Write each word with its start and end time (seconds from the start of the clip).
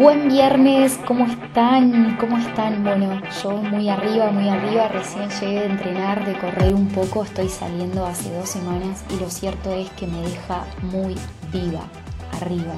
Buen 0.00 0.30
viernes, 0.30 0.98
¿cómo 1.06 1.26
están? 1.26 2.16
¿Cómo 2.18 2.38
están? 2.38 2.82
Bueno, 2.82 3.20
yo 3.42 3.50
muy 3.50 3.90
arriba, 3.90 4.30
muy 4.30 4.48
arriba, 4.48 4.88
recién 4.88 5.28
llegué 5.28 5.60
de 5.60 5.66
entrenar, 5.66 6.24
de 6.24 6.38
correr 6.38 6.72
un 6.72 6.88
poco, 6.88 7.22
estoy 7.22 7.50
saliendo 7.50 8.06
hace 8.06 8.32
dos 8.32 8.48
semanas 8.48 9.04
y 9.14 9.20
lo 9.20 9.28
cierto 9.28 9.70
es 9.74 9.90
que 9.90 10.06
me 10.06 10.22
deja 10.22 10.64
muy 10.80 11.16
viva, 11.52 11.82
arriba. 12.40 12.72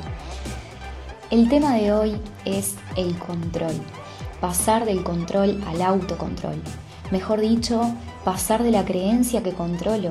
El 1.30 1.48
tema 1.48 1.77
de 1.77 1.93
hoy 1.93 2.16
es 2.45 2.75
el 2.96 3.16
control, 3.16 3.77
pasar 4.41 4.84
del 4.84 5.04
control 5.04 5.62
al 5.68 5.80
autocontrol. 5.80 6.61
Mejor 7.12 7.39
dicho, 7.39 7.82
pasar 8.25 8.64
de 8.64 8.73
la 8.73 8.84
creencia 8.84 9.45
que 9.45 9.53
controlo 9.53 10.11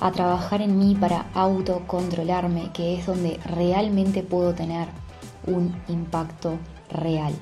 a 0.00 0.10
trabajar 0.10 0.62
en 0.62 0.80
mí 0.80 0.96
para 0.96 1.26
autocontrolarme, 1.32 2.72
que 2.72 2.98
es 2.98 3.06
donde 3.06 3.38
realmente 3.44 4.24
puedo 4.24 4.52
tener 4.52 4.88
un 5.46 5.74
impacto 5.88 6.58
real. 6.90 7.34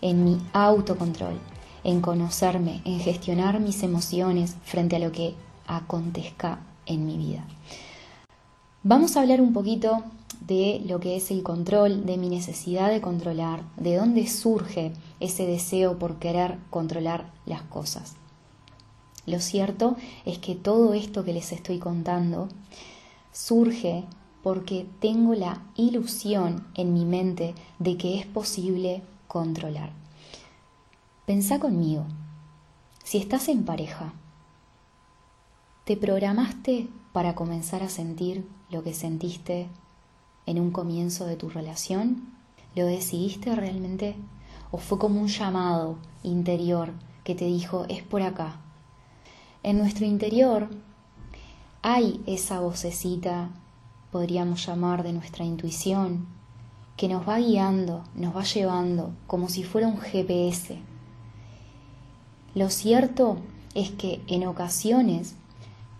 En 0.00 0.24
mi 0.24 0.38
autocontrol, 0.52 1.38
en 1.84 2.00
conocerme, 2.00 2.82
en 2.84 3.00
gestionar 3.00 3.60
mis 3.60 3.82
emociones 3.82 4.56
frente 4.64 4.96
a 4.96 4.98
lo 4.98 5.12
que 5.12 5.34
acontezca 5.66 6.60
en 6.86 7.06
mi 7.06 7.16
vida. 7.16 7.44
Vamos 8.82 9.16
a 9.16 9.20
hablar 9.20 9.40
un 9.40 9.52
poquito 9.52 10.04
de 10.40 10.82
lo 10.86 11.00
que 11.00 11.16
es 11.16 11.30
el 11.30 11.42
control, 11.42 12.06
de 12.06 12.16
mi 12.16 12.28
necesidad 12.28 12.90
de 12.90 13.00
controlar, 13.00 13.62
de 13.76 13.96
dónde 13.96 14.26
surge 14.26 14.92
ese 15.20 15.46
deseo 15.46 15.98
por 15.98 16.16
querer 16.16 16.58
controlar 16.70 17.30
las 17.44 17.62
cosas. 17.62 18.14
Lo 19.26 19.40
cierto 19.40 19.96
es 20.24 20.38
que 20.38 20.54
todo 20.54 20.94
esto 20.94 21.22
que 21.22 21.34
les 21.34 21.52
estoy 21.52 21.78
contando 21.78 22.48
surge 23.30 24.04
porque 24.42 24.86
tengo 25.00 25.34
la 25.34 25.62
ilusión 25.76 26.66
en 26.74 26.92
mi 26.94 27.04
mente 27.04 27.54
de 27.78 27.96
que 27.96 28.18
es 28.18 28.26
posible 28.26 29.02
controlar. 29.26 29.90
Pensá 31.26 31.58
conmigo, 31.58 32.04
si 33.04 33.18
estás 33.18 33.48
en 33.48 33.64
pareja, 33.64 34.12
¿te 35.84 35.96
programaste 35.96 36.88
para 37.12 37.34
comenzar 37.34 37.82
a 37.82 37.88
sentir 37.88 38.48
lo 38.70 38.82
que 38.82 38.94
sentiste 38.94 39.68
en 40.46 40.60
un 40.60 40.70
comienzo 40.70 41.26
de 41.26 41.36
tu 41.36 41.48
relación? 41.48 42.32
¿Lo 42.74 42.86
decidiste 42.86 43.54
realmente? 43.54 44.16
¿O 44.70 44.78
fue 44.78 44.98
como 44.98 45.20
un 45.20 45.28
llamado 45.28 45.96
interior 46.22 46.92
que 47.24 47.34
te 47.34 47.46
dijo, 47.46 47.86
es 47.88 48.02
por 48.02 48.22
acá? 48.22 48.60
En 49.62 49.78
nuestro 49.78 50.06
interior 50.06 50.68
hay 51.82 52.22
esa 52.26 52.60
vocecita 52.60 53.50
podríamos 54.10 54.66
llamar 54.66 55.02
de 55.02 55.12
nuestra 55.12 55.44
intuición, 55.44 56.26
que 56.96 57.08
nos 57.08 57.28
va 57.28 57.38
guiando, 57.38 58.04
nos 58.14 58.36
va 58.36 58.42
llevando 58.42 59.12
como 59.26 59.48
si 59.48 59.62
fuera 59.62 59.86
un 59.88 59.98
GPS. 59.98 60.78
Lo 62.54 62.70
cierto 62.70 63.38
es 63.74 63.90
que 63.90 64.20
en 64.26 64.46
ocasiones, 64.46 65.36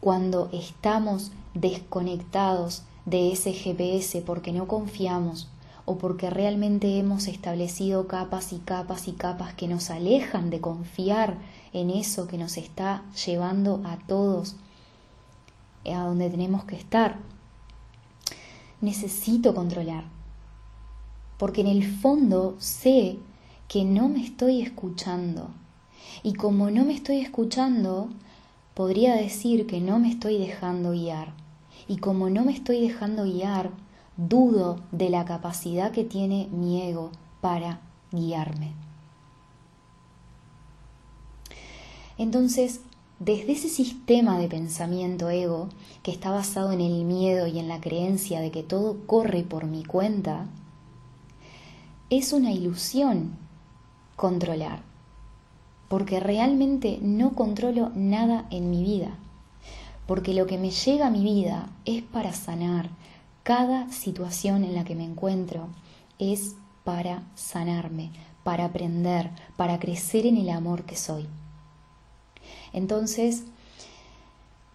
cuando 0.01 0.49
estamos 0.53 1.33
desconectados 1.55 2.83
de 3.05 3.33
ese 3.33 3.53
GPS 3.53 4.23
porque 4.23 4.53
no 4.53 4.67
confiamos 4.67 5.49
o 5.85 5.97
porque 5.97 6.29
realmente 6.29 6.99
hemos 6.99 7.29
establecido 7.29 8.07
capas 8.09 8.53
y 8.53 8.59
capas 8.59 9.09
y 9.09 9.13
capas 9.13 9.55
que 9.55 9.69
nos 9.69 9.91
alejan 9.91 10.51
de 10.51 10.61
confiar 10.61 11.39
en 11.73 11.91
eso 11.91 12.27
que 12.27 12.37
nos 12.39 12.59
está 12.59 13.03
llevando 13.25 13.81
a 13.85 13.97
todos 14.07 14.57
a 15.95 16.05
donde 16.05 16.31
tenemos 16.31 16.65
que 16.65 16.77
estar 16.77 17.19
necesito 18.81 19.55
controlar. 19.55 20.05
Porque 21.39 21.61
en 21.61 21.69
el 21.69 21.85
fondo 21.85 22.57
sé 22.59 23.19
que 23.69 23.85
no 23.85 24.09
me 24.09 24.25
estoy 24.25 24.63
escuchando. 24.63 25.51
Y 26.23 26.35
como 26.35 26.71
no 26.71 26.85
me 26.85 26.95
estoy 26.95 27.21
escuchando, 27.21 28.09
podría 28.75 29.15
decir 29.15 29.67
que 29.67 29.81
no 29.81 29.99
me 29.99 30.11
estoy 30.11 30.39
dejando 30.39 30.93
guiar. 30.93 31.33
Y 31.87 31.99
como 31.99 32.31
no 32.31 32.45
me 32.45 32.53
estoy 32.53 32.81
dejando 32.81 33.25
guiar, 33.25 33.71
dudo 34.17 34.81
de 34.91 35.11
la 35.11 35.25
capacidad 35.25 35.93
que 35.93 36.05
tiene 36.05 36.49
mi 36.51 36.83
ego 36.83 37.13
para 37.41 37.81
guiarme. 38.11 38.73
Entonces, 42.19 42.81
desde 43.19 43.53
ese 43.53 43.69
sistema 43.69 44.39
de 44.39 44.49
pensamiento 44.49 45.29
ego, 45.29 45.69
que 46.03 46.13
está 46.13 46.31
basado 46.31 46.71
en 46.71 46.81
el 46.81 47.05
miedo 47.05 47.49
y 47.49 47.59
en 47.59 47.67
la 47.67 47.81
creencia 47.81 48.41
de 48.41 48.53
que 48.53 48.63
todo 48.63 48.97
corre 49.07 49.43
por 49.43 49.67
mi 49.67 49.85
cuenta, 49.85 50.47
es 52.11 52.33
una 52.33 52.53
ilusión 52.53 53.37
controlar, 54.15 54.83
porque 55.89 56.21
realmente 56.21 57.01
no 57.03 57.35
controlo 57.35 57.91
nada 57.95 58.47
en 58.51 58.71
mi 58.71 58.85
vida, 58.85 59.19
porque 60.07 60.33
lo 60.33 60.47
que 60.47 60.57
me 60.57 60.71
llega 60.71 61.09
a 61.09 61.11
mi 61.11 61.25
vida 61.25 61.71
es 61.85 62.03
para 62.03 62.33
sanar. 62.33 62.89
Cada 63.43 63.91
situación 63.91 64.63
en 64.63 64.75
la 64.75 64.85
que 64.85 64.95
me 64.95 65.05
encuentro 65.05 65.69
es 66.19 66.55
para 66.85 67.23
sanarme, 67.35 68.11
para 68.45 68.67
aprender, 68.67 69.31
para 69.57 69.79
crecer 69.79 70.25
en 70.25 70.37
el 70.37 70.51
amor 70.51 70.85
que 70.85 70.97
soy. 70.97 71.27
Entonces, 72.73 73.45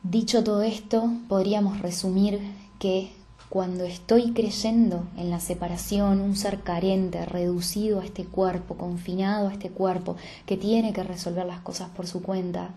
dicho 0.04 0.44
todo 0.44 0.62
esto, 0.62 1.12
podríamos 1.28 1.80
resumir 1.82 2.40
que 2.80 3.12
cuando 3.54 3.84
estoy 3.84 4.32
creyendo 4.34 5.04
en 5.16 5.30
la 5.30 5.40
separación, 5.40 6.22
un 6.22 6.36
ser 6.36 6.62
carente, 6.62 7.24
reducido 7.24 8.02
a 8.02 8.04
este 8.04 8.26
cuerpo, 8.26 8.76
confinado 8.76 9.48
a 9.48 9.54
este 9.54 9.70
cuerpo, 9.70 10.16
que 10.48 10.58
tiene 10.58 10.92
que 10.92 11.04
resolver 11.04 11.46
las 11.46 11.60
cosas 11.60 11.90
por 11.92 12.08
su 12.08 12.24
cuenta, 12.24 12.72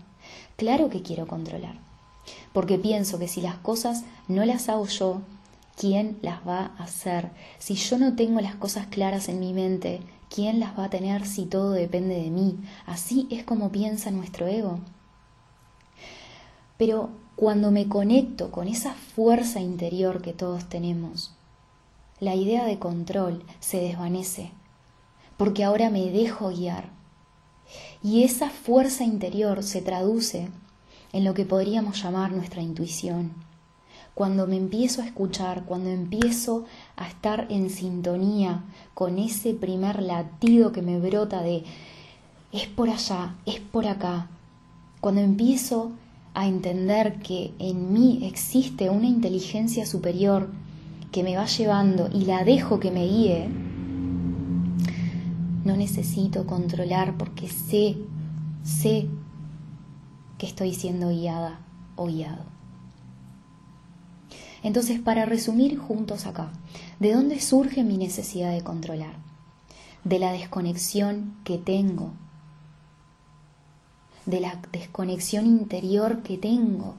claro 0.55 0.89
que 0.89 1.01
quiero 1.01 1.25
controlar. 1.25 1.79
Porque 2.53 2.77
pienso 2.77 3.17
que 3.17 3.27
si 3.27 3.41
las 3.41 3.55
cosas 3.55 4.03
no 4.27 4.45
las 4.45 4.69
hago 4.69 4.85
yo, 4.85 5.21
¿quién 5.75 6.19
las 6.21 6.47
va 6.47 6.71
a 6.77 6.83
hacer? 6.83 7.31
Si 7.57 7.73
yo 7.73 7.97
no 7.97 8.15
tengo 8.15 8.39
las 8.39 8.53
cosas 8.53 8.85
claras 8.85 9.29
en 9.29 9.39
mi 9.39 9.53
mente, 9.53 10.01
¿quién 10.29 10.59
las 10.59 10.77
va 10.77 10.85
a 10.85 10.89
tener 10.91 11.25
si 11.25 11.45
todo 11.45 11.71
depende 11.71 12.21
de 12.21 12.29
mí? 12.29 12.55
Así 12.85 13.27
es 13.31 13.43
como 13.43 13.71
piensa 13.71 14.11
nuestro 14.11 14.45
ego. 14.45 14.79
Pero 16.77 17.09
cuando 17.35 17.71
me 17.71 17.87
conecto 17.87 18.51
con 18.51 18.67
esa 18.67 18.93
fuerza 18.93 19.59
interior 19.59 20.21
que 20.21 20.33
todos 20.33 20.65
tenemos, 20.65 21.33
la 22.19 22.35
idea 22.35 22.65
de 22.65 22.79
control 22.79 23.43
se 23.59 23.79
desvanece, 23.79 24.51
porque 25.37 25.63
ahora 25.63 25.89
me 25.89 26.09
dejo 26.09 26.49
guiar. 26.49 26.89
Y 28.01 28.23
esa 28.23 28.49
fuerza 28.49 29.03
interior 29.03 29.61
se 29.63 29.81
traduce 29.81 30.49
en 31.13 31.23
lo 31.23 31.33
que 31.33 31.45
podríamos 31.45 32.01
llamar 32.01 32.31
nuestra 32.31 32.61
intuición. 32.61 33.33
Cuando 34.15 34.47
me 34.47 34.57
empiezo 34.57 35.03
a 35.03 35.05
escuchar, 35.05 35.63
cuando 35.65 35.89
empiezo 35.89 36.65
a 36.95 37.07
estar 37.07 37.45
en 37.51 37.69
sintonía 37.69 38.63
con 38.95 39.19
ese 39.19 39.53
primer 39.53 40.01
latido 40.01 40.71
que 40.71 40.81
me 40.81 40.99
brota 40.99 41.43
de 41.43 41.63
es 42.51 42.67
por 42.67 42.89
allá, 42.89 43.35
es 43.45 43.59
por 43.59 43.85
acá, 43.85 44.27
cuando 45.01 45.21
empiezo 45.21 45.91
a 46.37 46.45
entender 46.45 47.17
que 47.17 47.51
en 47.57 47.91
mí 47.93 48.19
existe 48.21 48.91
una 48.91 49.07
inteligencia 49.07 49.87
superior 49.87 50.51
que 51.11 51.23
me 51.23 51.35
va 51.35 51.47
llevando 51.47 52.11
y 52.13 52.25
la 52.25 52.43
dejo 52.43 52.79
que 52.79 52.91
me 52.91 53.07
guíe, 53.07 53.49
no 55.65 55.75
necesito 55.75 56.45
controlar 56.45 57.17
porque 57.17 57.47
sé, 57.47 57.97
sé 58.61 59.07
que 60.37 60.45
estoy 60.45 60.75
siendo 60.75 61.09
guiada 61.09 61.59
o 61.95 62.05
guiado. 62.05 62.45
Entonces, 64.61 64.99
para 64.99 65.25
resumir 65.25 65.79
juntos 65.79 66.27
acá, 66.27 66.51
¿de 66.99 67.13
dónde 67.13 67.41
surge 67.41 67.83
mi 67.83 67.97
necesidad 67.97 68.51
de 68.51 68.61
controlar? 68.61 69.15
De 70.03 70.19
la 70.19 70.33
desconexión 70.33 71.33
que 71.43 71.57
tengo 71.57 72.13
de 74.27 74.41
la 74.41 74.61
desconexión 74.73 75.47
interior 75.47 76.21
que 76.21 76.37
tengo. 76.37 76.95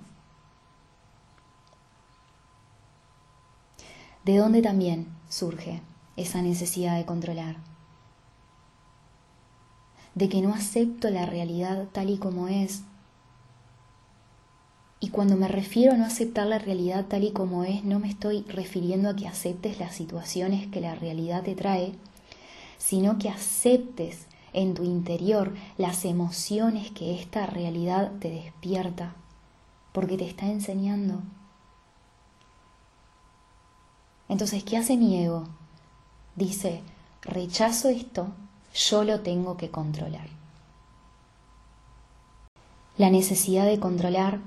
¿De 4.25 4.39
dónde 4.39 4.63
también 4.63 5.07
surge 5.29 5.83
esa 6.17 6.41
necesidad 6.41 6.97
de 6.97 7.05
controlar? 7.05 7.57
De 10.15 10.31
que 10.31 10.41
no 10.41 10.55
acepto 10.55 11.11
la 11.11 11.27
realidad 11.27 11.87
tal 11.93 12.09
y 12.09 12.17
como 12.17 12.49
es. 12.49 12.83
Y 14.99 15.11
cuando 15.11 15.37
me 15.37 15.49
refiero 15.49 15.93
a 15.93 15.97
no 15.99 16.07
aceptar 16.07 16.47
la 16.47 16.59
realidad 16.59 17.07
tal 17.09 17.25
y 17.25 17.33
como 17.33 17.63
es, 17.63 17.85
no 17.85 18.01
me 18.01 18.09
estoy 18.09 18.43
refiriendo 18.49 19.11
a 19.11 19.17
que 19.17 19.29
aceptes 19.29 19.79
las 19.79 19.95
situaciones 19.95 20.67
que 20.69 20.81
la 20.81 20.95
realidad 20.95 21.43
te 21.43 21.55
trae, 21.55 21.93
sino 22.79 23.19
que 23.19 23.29
aceptes 23.29 24.27
en 24.59 24.75
tu 24.75 24.83
interior 24.83 25.55
las 25.77 26.05
emociones 26.05 26.91
que 26.91 27.15
esta 27.21 27.47
realidad 27.47 28.11
te 28.19 28.29
despierta, 28.29 29.15
porque 29.93 30.19
te 30.19 30.29
está 30.29 30.47
enseñando. 30.47 31.21
Entonces, 34.29 34.65
¿qué 34.65 34.77
hace 34.77 34.97
mi 34.97 35.23
ego? 35.23 35.45
Dice, 36.35 36.83
rechazo 37.23 37.89
esto, 37.89 38.29
yo 38.75 39.05
lo 39.05 39.21
tengo 39.21 39.57
que 39.57 39.71
controlar. 39.71 40.29
La 42.97 43.11
necesidad 43.11 43.65
de 43.65 43.79
controlar 43.79 44.41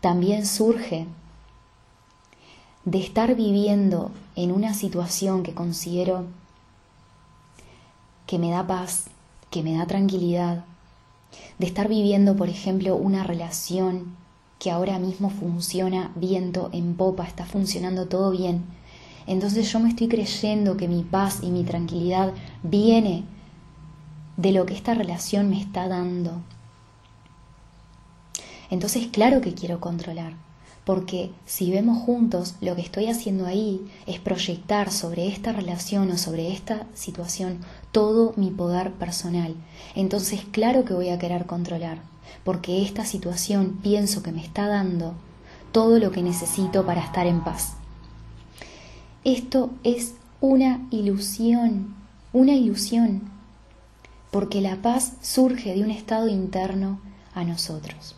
también 0.00 0.44
surge 0.44 1.06
de 2.84 2.98
estar 2.98 3.36
viviendo 3.36 4.10
en 4.34 4.50
una 4.50 4.74
situación 4.74 5.44
que 5.44 5.54
considero 5.54 6.24
que 8.26 8.40
me 8.40 8.50
da 8.50 8.66
paz, 8.66 9.06
que 9.52 9.62
me 9.62 9.76
da 9.76 9.86
tranquilidad, 9.86 10.64
de 11.58 11.66
estar 11.66 11.88
viviendo, 11.88 12.34
por 12.34 12.48
ejemplo, 12.48 12.96
una 12.96 13.22
relación 13.22 14.16
que 14.58 14.70
ahora 14.70 14.98
mismo 14.98 15.30
funciona 15.30 16.10
viento 16.16 16.70
en 16.72 16.94
popa, 16.94 17.24
está 17.24 17.44
funcionando 17.44 18.06
todo 18.06 18.32
bien. 18.32 18.64
Entonces 19.26 19.70
yo 19.70 19.78
me 19.78 19.90
estoy 19.90 20.08
creyendo 20.08 20.76
que 20.76 20.88
mi 20.88 21.02
paz 21.04 21.40
y 21.42 21.50
mi 21.50 21.62
tranquilidad 21.62 22.32
viene 22.62 23.24
de 24.36 24.52
lo 24.52 24.66
que 24.66 24.74
esta 24.74 24.94
relación 24.94 25.50
me 25.50 25.60
está 25.60 25.86
dando. 25.86 26.40
Entonces 28.70 29.08
claro 29.08 29.40
que 29.40 29.54
quiero 29.54 29.80
controlar, 29.80 30.32
porque 30.84 31.30
si 31.46 31.70
vemos 31.70 31.98
juntos, 31.98 32.56
lo 32.60 32.74
que 32.74 32.82
estoy 32.82 33.06
haciendo 33.06 33.46
ahí 33.46 33.86
es 34.06 34.18
proyectar 34.18 34.90
sobre 34.90 35.28
esta 35.28 35.52
relación 35.52 36.10
o 36.10 36.18
sobre 36.18 36.52
esta 36.52 36.86
situación 36.94 37.58
todo 37.92 38.32
mi 38.36 38.50
poder 38.50 38.92
personal. 38.92 39.54
Entonces, 39.94 40.40
claro 40.50 40.84
que 40.84 40.94
voy 40.94 41.10
a 41.10 41.18
querer 41.18 41.46
controlar, 41.46 41.98
porque 42.44 42.82
esta 42.82 43.04
situación 43.04 43.78
pienso 43.82 44.22
que 44.22 44.32
me 44.32 44.44
está 44.44 44.66
dando 44.66 45.14
todo 45.70 45.98
lo 45.98 46.10
que 46.10 46.22
necesito 46.22 46.84
para 46.84 47.02
estar 47.02 47.26
en 47.26 47.44
paz. 47.44 47.74
Esto 49.24 49.70
es 49.84 50.14
una 50.40 50.84
ilusión, 50.90 51.94
una 52.32 52.54
ilusión, 52.54 53.30
porque 54.32 54.60
la 54.60 54.82
paz 54.82 55.12
surge 55.20 55.74
de 55.74 55.84
un 55.84 55.90
estado 55.92 56.26
interno 56.26 56.98
a 57.34 57.44
nosotros. 57.44 58.16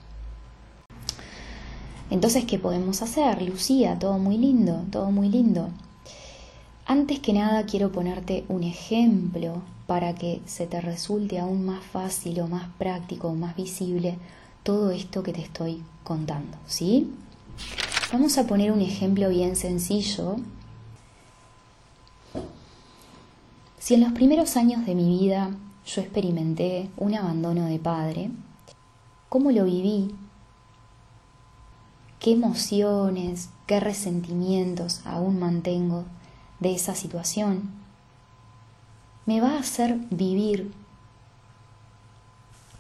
Entonces, 2.15 2.45
¿qué 2.45 2.61
podemos 2.61 3.03
hacer? 3.03 3.43
Lucía, 3.43 3.99
todo 3.99 4.21
muy 4.21 4.39
lindo, 4.39 4.85
todo 4.93 5.11
muy 5.11 5.29
lindo. 5.29 5.71
Antes 6.87 7.19
que 7.19 7.33
nada 7.33 7.67
quiero 7.67 7.91
ponerte 7.91 8.45
un 8.49 8.63
ejemplo 8.63 9.63
para 9.89 10.15
que 10.15 10.41
se 10.47 10.69
te 10.69 10.81
resulte 10.81 11.41
aún 11.41 11.67
más 11.67 11.83
fácil 11.83 12.39
o 12.39 12.47
más 12.47 12.69
práctico 12.79 13.31
o 13.31 13.35
más 13.35 13.57
visible 13.57 14.17
todo 14.63 14.93
esto 14.93 15.25
que 15.25 15.33
te 15.33 15.41
estoy 15.41 15.83
contando, 16.05 16.57
¿sí? 16.69 17.11
Vamos 18.13 18.39
a 18.39 18.47
poner 18.47 18.71
un 18.71 18.81
ejemplo 18.81 19.29
bien 19.29 19.57
sencillo. 19.57 20.37
Si 23.81 23.95
en 23.95 24.03
los 24.03 24.13
primeros 24.13 24.57
años 24.57 24.87
de 24.87 24.95
mi 24.95 25.19
vida 25.19 25.51
yo 25.85 26.01
experimenté 26.01 26.89
un 26.97 27.17
abandono 27.17 27.67
de 27.67 27.81
padre, 27.81 28.31
¿cómo 29.29 29.51
lo 29.51 29.65
viví? 29.65 30.15
¿Qué 32.25 32.33
emociones, 32.33 33.51
qué 33.67 33.81
resentimientos 33.81 35.03
aún 35.05 35.39
mantengo 35.39 36.07
de 36.59 36.75
esa 36.75 36.95
situación? 36.95 37.85
me 39.27 39.41
va 39.41 39.53
a 39.53 39.59
hacer 39.61 39.97
vivir 40.11 40.73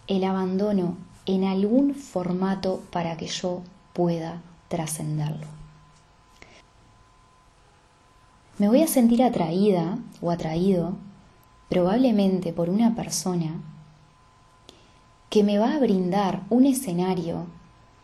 el 0.07 0.25
abandono 0.25 0.97
en 1.27 1.45
algún 1.45 1.95
formato 1.95 2.83
para 2.91 3.17
que 3.17 3.27
yo 3.27 3.63
pueda 3.95 4.43
trascenderlo. 4.69 5.47
Me 8.59 8.69
voy 8.69 8.83
a 8.83 8.87
sentir 8.87 9.23
atraída 9.23 9.99
o 10.21 10.31
atraído 10.31 10.97
probablemente 11.69 12.53
por 12.53 12.69
una 12.69 12.95
persona 12.95 13.61
que 15.31 15.43
me 15.43 15.59
va 15.59 15.75
a 15.75 15.81
brindar 15.81 16.45
un 16.51 16.67
escenario 16.67 17.47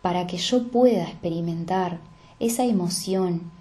para 0.01 0.27
que 0.27 0.37
yo 0.37 0.67
pueda 0.69 1.03
experimentar 1.03 1.99
esa 2.39 2.65
emoción 2.65 3.51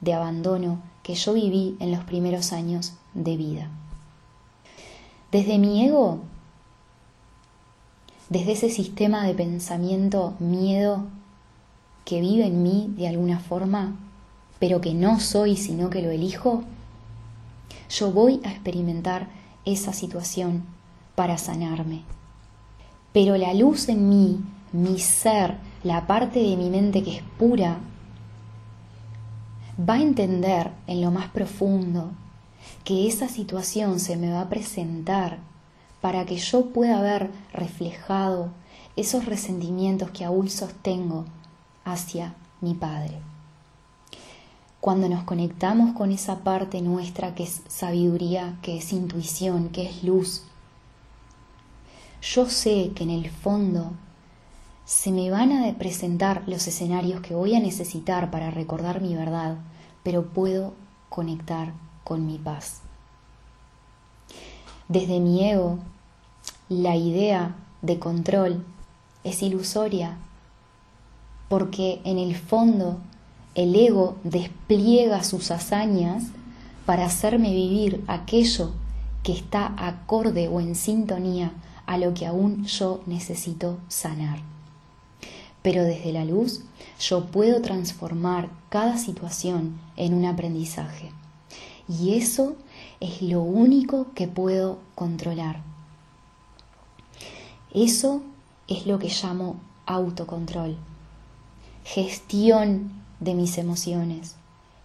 de 0.00 0.14
abandono 0.14 0.80
que 1.02 1.14
yo 1.14 1.32
viví 1.32 1.76
en 1.80 1.90
los 1.90 2.04
primeros 2.04 2.52
años 2.52 2.94
de 3.14 3.36
vida. 3.36 3.70
Desde 5.32 5.58
mi 5.58 5.84
ego, 5.84 6.20
desde 8.28 8.52
ese 8.52 8.70
sistema 8.70 9.26
de 9.26 9.34
pensamiento 9.34 10.34
miedo 10.38 11.04
que 12.04 12.20
vive 12.20 12.46
en 12.46 12.62
mí 12.62 12.92
de 12.96 13.08
alguna 13.08 13.38
forma, 13.38 13.96
pero 14.58 14.80
que 14.80 14.94
no 14.94 15.20
soy 15.20 15.56
sino 15.56 15.90
que 15.90 16.02
lo 16.02 16.10
elijo, 16.10 16.62
yo 17.88 18.12
voy 18.12 18.40
a 18.44 18.50
experimentar 18.50 19.28
esa 19.64 19.92
situación 19.92 20.64
para 21.14 21.38
sanarme. 21.38 22.02
Pero 23.12 23.36
la 23.36 23.52
luz 23.54 23.88
en 23.88 24.08
mí, 24.08 24.40
mi 24.72 24.98
ser, 24.98 25.58
la 25.82 26.06
parte 26.06 26.40
de 26.40 26.56
mi 26.56 26.68
mente 26.68 27.02
que 27.02 27.16
es 27.16 27.22
pura, 27.38 27.78
va 29.78 29.94
a 29.94 30.02
entender 30.02 30.70
en 30.86 31.00
lo 31.00 31.10
más 31.10 31.28
profundo 31.28 32.10
que 32.84 33.08
esa 33.08 33.28
situación 33.28 33.98
se 33.98 34.16
me 34.16 34.30
va 34.30 34.42
a 34.42 34.48
presentar 34.48 35.38
para 36.00 36.26
que 36.26 36.36
yo 36.36 36.66
pueda 36.66 37.00
ver 37.00 37.30
reflejado 37.52 38.50
esos 38.96 39.24
resentimientos 39.24 40.10
que 40.10 40.24
aún 40.24 40.50
sostengo 40.50 41.24
hacia 41.84 42.34
mi 42.60 42.74
Padre. 42.74 43.18
Cuando 44.80 45.08
nos 45.08 45.24
conectamos 45.24 45.94
con 45.94 46.10
esa 46.10 46.38
parte 46.38 46.80
nuestra 46.80 47.34
que 47.34 47.44
es 47.44 47.62
sabiduría, 47.68 48.58
que 48.62 48.78
es 48.78 48.92
intuición, 48.92 49.68
que 49.68 49.88
es 49.88 50.02
luz, 50.04 50.44
yo 52.22 52.46
sé 52.46 52.92
que 52.94 53.04
en 53.04 53.10
el 53.10 53.30
fondo 53.30 53.92
se 54.90 55.12
me 55.12 55.30
van 55.30 55.52
a 55.52 55.72
presentar 55.78 56.42
los 56.48 56.66
escenarios 56.66 57.20
que 57.20 57.32
voy 57.32 57.54
a 57.54 57.60
necesitar 57.60 58.32
para 58.32 58.50
recordar 58.50 59.00
mi 59.00 59.14
verdad, 59.14 59.58
pero 60.02 60.26
puedo 60.26 60.74
conectar 61.08 61.74
con 62.02 62.26
mi 62.26 62.38
paz. 62.38 62.80
Desde 64.88 65.20
mi 65.20 65.48
ego, 65.48 65.78
la 66.68 66.96
idea 66.96 67.54
de 67.82 68.00
control 68.00 68.66
es 69.22 69.44
ilusoria, 69.44 70.18
porque 71.48 72.00
en 72.02 72.18
el 72.18 72.34
fondo 72.34 72.98
el 73.54 73.76
ego 73.76 74.16
despliega 74.24 75.22
sus 75.22 75.52
hazañas 75.52 76.24
para 76.84 77.06
hacerme 77.06 77.52
vivir 77.52 78.02
aquello 78.08 78.72
que 79.22 79.34
está 79.34 79.72
acorde 79.76 80.48
o 80.48 80.60
en 80.60 80.74
sintonía 80.74 81.52
a 81.86 81.96
lo 81.96 82.12
que 82.12 82.26
aún 82.26 82.64
yo 82.64 83.02
necesito 83.06 83.78
sanar. 83.86 84.40
Pero 85.62 85.84
desde 85.84 86.12
la 86.12 86.24
luz 86.24 86.62
yo 86.98 87.26
puedo 87.26 87.60
transformar 87.60 88.48
cada 88.68 88.96
situación 88.98 89.80
en 89.96 90.14
un 90.14 90.24
aprendizaje. 90.24 91.10
Y 91.88 92.14
eso 92.14 92.56
es 93.00 93.22
lo 93.22 93.42
único 93.42 94.08
que 94.14 94.28
puedo 94.28 94.78
controlar. 94.94 95.62
Eso 97.74 98.22
es 98.68 98.86
lo 98.86 98.98
que 98.98 99.08
llamo 99.08 99.56
autocontrol, 99.86 100.76
gestión 101.84 102.92
de 103.18 103.34
mis 103.34 103.58
emociones, 103.58 104.36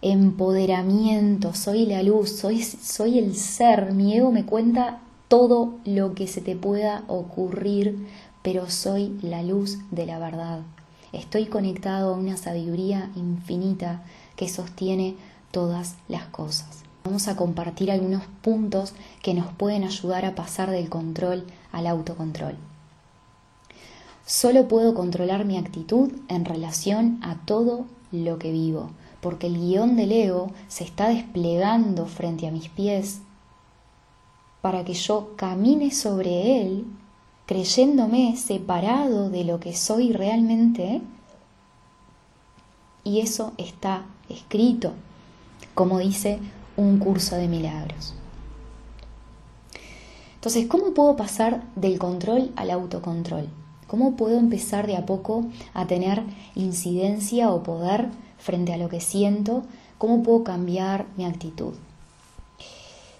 empoderamiento, 0.02 1.54
soy 1.54 1.86
la 1.86 2.02
luz, 2.02 2.30
soy, 2.30 2.62
soy 2.62 3.18
el 3.18 3.36
ser, 3.36 3.92
mi 3.92 4.16
ego 4.16 4.30
me 4.30 4.44
cuenta 4.44 5.00
todo 5.28 5.74
lo 5.84 6.14
que 6.14 6.26
se 6.26 6.40
te 6.40 6.54
pueda 6.54 7.04
ocurrir, 7.08 8.06
pero 8.46 8.70
soy 8.70 9.18
la 9.22 9.42
luz 9.42 9.78
de 9.90 10.06
la 10.06 10.20
verdad. 10.20 10.60
Estoy 11.12 11.46
conectado 11.46 12.14
a 12.14 12.16
una 12.16 12.36
sabiduría 12.36 13.10
infinita 13.16 14.04
que 14.36 14.48
sostiene 14.48 15.16
todas 15.50 15.96
las 16.06 16.26
cosas. 16.26 16.84
Vamos 17.04 17.26
a 17.26 17.34
compartir 17.34 17.90
algunos 17.90 18.22
puntos 18.42 18.94
que 19.20 19.34
nos 19.34 19.48
pueden 19.52 19.82
ayudar 19.82 20.24
a 20.24 20.36
pasar 20.36 20.70
del 20.70 20.88
control 20.88 21.44
al 21.72 21.88
autocontrol. 21.88 22.54
Solo 24.24 24.68
puedo 24.68 24.94
controlar 24.94 25.44
mi 25.44 25.58
actitud 25.58 26.12
en 26.28 26.44
relación 26.44 27.18
a 27.24 27.44
todo 27.46 27.86
lo 28.12 28.38
que 28.38 28.52
vivo, 28.52 28.92
porque 29.20 29.48
el 29.48 29.58
guion 29.58 29.96
del 29.96 30.12
ego 30.12 30.52
se 30.68 30.84
está 30.84 31.08
desplegando 31.08 32.06
frente 32.06 32.46
a 32.46 32.52
mis 32.52 32.68
pies 32.68 33.22
para 34.62 34.84
que 34.84 34.94
yo 34.94 35.34
camine 35.34 35.90
sobre 35.90 36.62
él 36.62 36.86
creyéndome 37.46 38.36
separado 38.36 39.30
de 39.30 39.44
lo 39.44 39.60
que 39.60 39.74
soy 39.74 40.12
realmente. 40.12 41.00
Y 43.04 43.20
eso 43.20 43.52
está 43.56 44.04
escrito, 44.28 44.92
como 45.74 45.98
dice 45.98 46.40
un 46.76 46.98
curso 46.98 47.36
de 47.36 47.48
milagros. 47.48 48.14
Entonces, 50.34 50.66
¿cómo 50.66 50.92
puedo 50.92 51.16
pasar 51.16 51.62
del 51.76 51.98
control 51.98 52.52
al 52.56 52.70
autocontrol? 52.70 53.48
¿Cómo 53.86 54.16
puedo 54.16 54.38
empezar 54.38 54.86
de 54.86 54.96
a 54.96 55.06
poco 55.06 55.46
a 55.74 55.86
tener 55.86 56.22
incidencia 56.56 57.52
o 57.52 57.62
poder 57.62 58.10
frente 58.38 58.72
a 58.72 58.76
lo 58.76 58.88
que 58.88 59.00
siento? 59.00 59.62
¿Cómo 59.98 60.22
puedo 60.22 60.44
cambiar 60.44 61.06
mi 61.16 61.24
actitud? 61.24 61.74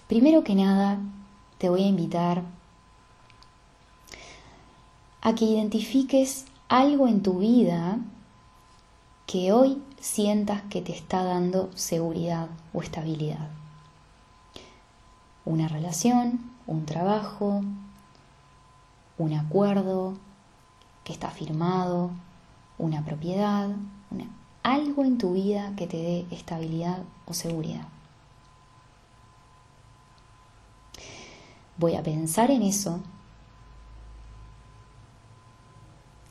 Primero 0.07 0.43
que 0.43 0.55
nada, 0.55 0.99
te 1.57 1.69
voy 1.69 1.83
a 1.83 1.87
invitar 1.87 2.43
a 5.27 5.35
que 5.35 5.43
identifiques 5.43 6.45
algo 6.69 7.05
en 7.05 7.21
tu 7.21 7.39
vida 7.39 7.99
que 9.25 9.51
hoy 9.51 9.83
sientas 9.99 10.61
que 10.69 10.81
te 10.81 10.93
está 10.93 11.21
dando 11.25 11.69
seguridad 11.75 12.47
o 12.73 12.81
estabilidad. 12.81 13.49
Una 15.43 15.67
relación, 15.67 16.39
un 16.65 16.85
trabajo, 16.85 17.61
un 19.17 19.33
acuerdo 19.33 20.13
que 21.03 21.11
está 21.11 21.29
firmado, 21.29 22.11
una 22.77 23.03
propiedad, 23.03 23.67
algo 24.63 25.03
en 25.03 25.17
tu 25.17 25.33
vida 25.33 25.73
que 25.75 25.87
te 25.87 25.97
dé 25.97 26.25
estabilidad 26.31 26.99
o 27.25 27.33
seguridad. 27.33 27.85
Voy 31.77 31.95
a 31.95 32.03
pensar 32.03 32.49
en 32.49 32.61
eso 32.61 33.01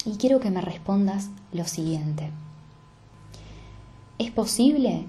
y 0.06 0.16
quiero 0.16 0.38
que 0.38 0.50
me 0.50 0.60
respondas 0.60 1.30
lo 1.52 1.64
siguiente. 1.64 2.30
¿Es 4.18 4.30
posible 4.30 5.04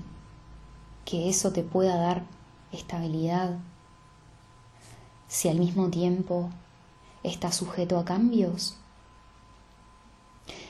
que 1.05 1.29
eso 1.29 1.53
te 1.53 1.63
pueda 1.63 1.95
dar 1.95 2.23
estabilidad 2.71 3.59
si 5.27 5.49
al 5.49 5.59
mismo 5.59 5.89
tiempo 5.89 6.49
está 7.23 7.51
sujeto 7.51 7.99
a 7.99 8.05
cambios? 8.05 8.75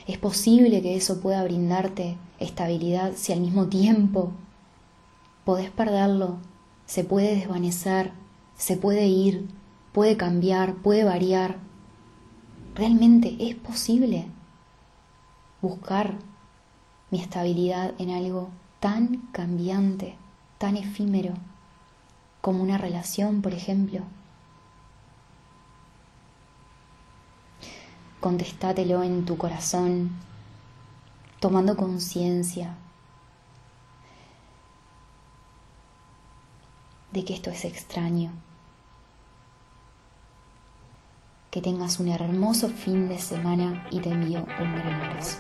¿Es 0.08 0.18
posible 0.18 0.82
que 0.82 0.98
eso 0.98 1.22
pueda 1.22 1.44
brindarte 1.44 2.18
estabilidad 2.40 3.14
si 3.16 3.32
al 3.32 3.40
mismo 3.40 3.68
tiempo 3.68 4.32
podés 5.46 5.72
perderlo, 5.72 6.38
se 6.86 7.06
puede 7.06 7.36
desvanecer, 7.36 8.12
se 8.58 8.76
puede 8.76 9.08
ir, 9.08 9.48
puede 9.94 10.18
cambiar, 10.18 10.76
puede 10.76 11.06
variar? 11.06 11.67
¿Realmente 12.78 13.36
es 13.40 13.56
posible 13.56 14.28
buscar 15.64 16.14
mi 17.10 17.20
estabilidad 17.20 17.96
en 17.98 18.12
algo 18.12 18.52
tan 18.80 19.18
cambiante, 19.32 20.16
tan 20.60 20.78
efímero, 20.78 21.34
como 22.40 22.62
una 22.62 22.78
relación, 22.78 23.42
por 23.42 23.56
ejemplo. 23.56 24.02
Contestátelo 28.20 29.02
en 29.02 29.26
tu 29.26 29.40
corazón, 29.40 30.12
tomando 31.40 31.76
conciencia 31.76 32.76
de 37.12 37.26
que 37.26 37.34
esto 37.34 37.50
es 37.50 37.66
extraño. 37.66 38.34
Que 41.50 41.62
tengas 41.62 42.00
un 42.00 42.10
hermoso 42.10 42.70
fin 42.70 43.08
de 43.08 43.18
semana 43.20 43.88
y 43.92 44.00
te 44.00 44.10
envío 44.10 44.46
un 44.60 44.76
gran 44.76 45.02
abrazo. 45.02 45.38